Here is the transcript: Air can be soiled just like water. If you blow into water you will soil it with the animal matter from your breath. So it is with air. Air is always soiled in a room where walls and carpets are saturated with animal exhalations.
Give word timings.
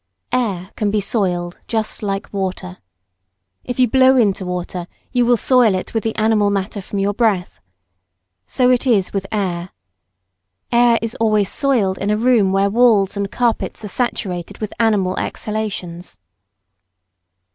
Air 0.31 0.71
can 0.75 0.89
be 0.89 0.99
soiled 0.99 1.59
just 1.67 2.01
like 2.01 2.33
water. 2.33 2.79
If 3.63 3.79
you 3.79 3.87
blow 3.87 4.17
into 4.17 4.47
water 4.47 4.87
you 5.11 5.27
will 5.27 5.37
soil 5.37 5.75
it 5.75 5.93
with 5.93 6.03
the 6.03 6.15
animal 6.15 6.49
matter 6.49 6.81
from 6.81 6.97
your 6.97 7.13
breath. 7.13 7.59
So 8.47 8.71
it 8.71 8.87
is 8.87 9.13
with 9.13 9.27
air. 9.31 9.69
Air 10.71 10.97
is 11.03 11.13
always 11.21 11.49
soiled 11.51 11.99
in 11.99 12.09
a 12.09 12.17
room 12.17 12.51
where 12.51 12.71
walls 12.71 13.15
and 13.15 13.29
carpets 13.31 13.85
are 13.85 13.89
saturated 13.89 14.57
with 14.57 14.73
animal 14.79 15.19
exhalations. 15.19 16.19